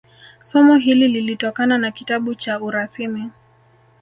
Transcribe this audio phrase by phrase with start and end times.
[0.41, 3.31] Somo hili lilitokana na kitabu cha urasimi